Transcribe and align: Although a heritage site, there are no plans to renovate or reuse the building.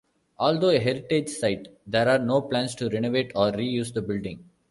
Although 0.39 0.71
a 0.71 0.79
heritage 0.79 1.29
site, 1.29 1.67
there 1.85 2.09
are 2.09 2.17
no 2.17 2.41
plans 2.41 2.73
to 2.73 2.89
renovate 2.89 3.31
or 3.35 3.51
reuse 3.51 3.93
the 3.93 4.01
building. 4.01 4.43